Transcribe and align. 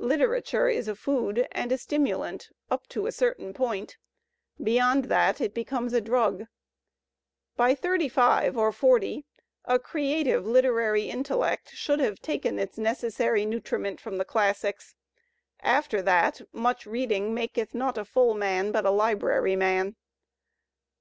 Literature 0.00 0.68
is 0.68 0.88
a 0.88 0.96
food 0.96 1.46
and 1.52 1.70
a 1.70 1.78
stimulant 1.78 2.48
up 2.68 2.88
to 2.88 3.06
a 3.06 3.12
certain 3.12 3.54
point. 3.54 3.96
Beyond 4.60 5.04
that 5.04 5.40
it 5.40 5.54
becomes 5.54 5.92
a 5.92 6.00
drug. 6.00 6.46
By 7.56 7.76
thirty 7.76 8.08
five 8.08 8.56
or 8.58 8.72
forty 8.72 9.24
a 9.64 9.78
creative 9.78 10.44
literary 10.44 11.08
intellect 11.08 11.70
should 11.70 12.00
have 12.00 12.18
taken 12.18 12.58
its 12.58 12.76
necessary 12.76 13.46
nutriment 13.46 14.00
from 14.00 14.18
the 14.18 14.24
classics; 14.24 14.96
after 15.60 16.02
that 16.02 16.40
much 16.52 16.84
reading 16.84 17.32
maketh 17.32 17.72
not 17.72 17.96
a 17.96 18.04
full 18.04 18.34
man, 18.34 18.72
but 18.72 18.84
a 18.84 18.90
library 18.90 19.54
man. 19.54 19.94